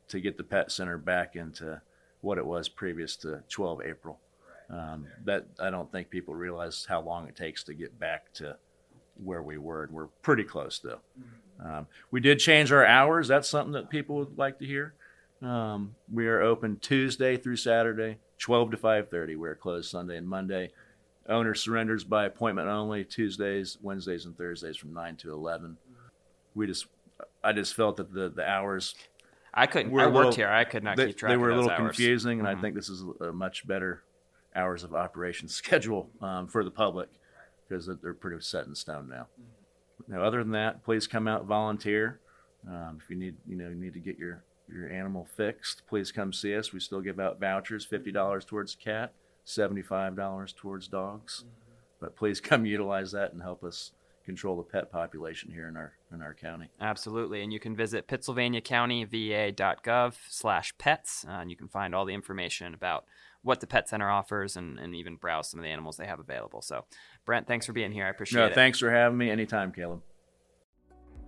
to 0.09 0.21
get 0.21 0.37
the 0.37 0.45
pet 0.45 0.71
center 0.71 0.99
back 0.99 1.37
into 1.37 1.81
what 2.21 2.39
it 2.39 2.45
was 2.45 2.69
previous 2.69 3.17
to 3.17 3.43
12 3.49 3.83
April. 3.83 4.19
Um, 4.71 5.07
that 5.25 5.47
I 5.59 5.71
don't 5.71 5.91
think 5.91 6.11
people 6.11 6.35
realize 6.35 6.87
how 6.89 7.01
long 7.01 7.29
it 7.29 7.37
takes 7.37 7.65
to 7.65 7.75
get 7.75 7.99
back 7.99 8.33
to 8.35 8.57
where 9.23 9.43
we 9.43 9.59
were, 9.59 9.85
and 9.85 9.93
we're 9.93 10.07
pretty 10.23 10.45
close 10.45 10.79
though. 10.79 11.01
Um, 11.65 11.87
we 12.11 12.21
did 12.21 12.39
change 12.39 12.73
our 12.73 12.85
hours. 12.85 13.29
That's 13.29 13.49
something 13.49 13.73
that 13.73 13.89
people 13.91 14.17
would 14.17 14.37
like 14.39 14.59
to 14.59 14.67
hear. 14.67 14.95
Um, 15.41 15.95
we 16.13 16.27
are 16.29 16.41
open 16.41 16.79
Tuesday 16.81 17.37
through 17.37 17.57
Saturday, 17.57 18.19
12 18.39 18.73
to 18.73 18.77
5:30. 18.77 19.37
We're 19.37 19.55
closed 19.55 19.91
Sunday 19.91 20.17
and 20.17 20.29
Monday. 20.29 20.71
Owner 21.29 21.55
surrenders 21.55 22.03
by 22.05 22.25
appointment 22.27 22.69
only. 22.69 23.05
Tuesdays, 23.05 23.79
Wednesdays, 23.81 24.25
and 24.25 24.37
Thursdays 24.37 24.77
from 24.77 24.93
9 24.93 25.17
to 25.19 25.33
11. 25.33 25.77
We 26.55 26.67
just, 26.67 26.87
I 27.45 27.53
just 27.53 27.75
felt 27.75 27.97
that 27.97 28.13
the 28.13 28.29
the 28.29 28.49
hours 28.49 28.95
I 29.55 29.67
couldn't. 29.67 29.93
We're 29.93 30.01
I 30.01 30.05
a 30.05 30.07
worked 30.09 30.17
little- 30.17 30.33
here. 30.33 30.49
I 30.49 30.65
could 30.65 30.83
not 30.83 30.97
they, 30.97 31.09
keep 31.09 31.19
track. 31.19 31.33
Of 31.35 31.41
the 31.41 31.45
thing. 31.47 31.49
They 31.51 31.55
were 31.55 31.61
a 31.61 31.63
little 31.63 31.71
hours. 31.71 31.97
confusing, 31.97 32.39
and 32.41 32.49
Mhm. 32.49 32.57
I 32.59 32.61
think 32.61 32.75
this 32.75 32.89
is 32.89 33.05
a 33.21 33.33
much 33.33 33.67
better 33.67 34.03
hours 34.57 34.83
of 34.85 34.95
operation 34.95 35.49
schedule 35.61 36.11
um, 36.21 36.47
for 36.49 36.65
the 36.65 36.71
public 36.71 37.09
because 37.69 37.89
they're 38.03 38.15
pretty 38.15 38.41
set 38.41 38.67
in 38.67 38.75
stone 38.75 39.09
now. 39.09 39.29
Now, 40.09 40.23
other 40.23 40.43
than 40.43 40.53
that, 40.53 40.85
please 40.85 41.07
come 41.07 41.29
out 41.29 41.47
volunteer. 41.47 42.21
Um, 42.69 42.99
if 43.03 43.11
you 43.11 43.17
need, 43.17 43.37
you 43.47 43.57
know, 43.57 43.69
you 43.69 43.75
need 43.75 43.95
to 43.95 44.01
get 44.01 44.19
your 44.19 44.43
your 44.73 44.89
animal 44.89 45.27
fixed, 45.37 45.83
please 45.87 46.13
come 46.13 46.33
see 46.33 46.57
us. 46.57 46.73
We 46.73 46.81
still 46.81 47.01
give 47.01 47.21
out 47.21 47.41
vouchers: 47.41 47.85
fifty 47.85 48.13
dollars 48.13 48.45
towards 48.45 48.75
cat, 48.75 49.13
seventy-five 49.45 50.17
dollars 50.17 50.53
towards 50.53 50.89
dogs. 50.89 51.45
But 52.01 52.17
please 52.17 52.41
come 52.41 52.67
utilize 52.77 53.13
that 53.13 53.33
and 53.33 53.43
help 53.43 53.65
us 53.65 53.93
control 54.25 54.57
the 54.57 54.63
pet 54.63 54.93
population 54.93 55.51
here 55.53 55.69
in 55.69 55.77
our 55.77 55.93
in 56.13 56.23
our 56.23 56.35
county. 56.35 56.69
Absolutely, 56.81 57.43
and 57.43 57.53
you 57.53 57.61
can 57.61 57.75
visit 57.75 58.07
pittsylvaniacountyva.gov 58.07 60.15
slash 60.29 60.75
pets, 60.79 61.25
uh, 61.29 61.33
and 61.33 61.51
you 61.51 61.57
can 61.57 61.69
find 61.69 61.95
all 61.95 62.05
the 62.05 62.15
information 62.15 62.75
about 62.75 63.05
what 63.43 63.61
the 63.61 63.67
pet 63.67 63.89
center 63.89 64.11
offers 64.11 64.57
and, 64.57 64.79
and 64.79 64.95
even 64.95 65.17
browse 65.17 65.51
some 65.51 65.61
of 65.61 65.65
the 65.65 65.71
animals 65.71 65.97
they 65.97 66.07
have 66.07 66.21
available. 66.21 66.63
So, 66.63 66.85
Brent, 67.27 67.47
thanks 67.47 67.67
for 67.67 67.73
being 67.73 67.93
here. 67.93 68.07
I 68.07 68.11
appreciate 68.11 68.41
No, 68.41 68.47
it. 68.47 68.55
thanks 68.55 68.79
for 68.79 68.91
having 68.91 69.19
me. 69.19 69.31
Anytime, 69.31 69.73
Caleb. 69.73 70.03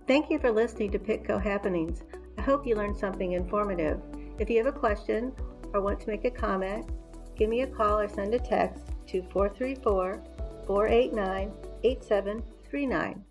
Thank 0.07 0.29
you 0.29 0.39
for 0.39 0.51
listening 0.51 0.91
to 0.91 0.99
Pitco 0.99 1.41
Happenings. 1.41 2.03
I 2.37 2.41
hope 2.41 2.65
you 2.65 2.75
learned 2.75 2.97
something 2.97 3.33
informative. 3.33 3.99
If 4.39 4.49
you 4.49 4.57
have 4.63 4.67
a 4.67 4.77
question 4.77 5.33
or 5.73 5.81
want 5.81 5.99
to 6.01 6.07
make 6.07 6.25
a 6.25 6.31
comment, 6.31 6.89
give 7.35 7.49
me 7.49 7.61
a 7.61 7.67
call 7.67 7.99
or 7.99 8.07
send 8.07 8.33
a 8.33 8.39
text 8.39 8.83
to 9.07 9.23
434 9.31 10.23
489 10.67 11.51
8739. 11.83 13.23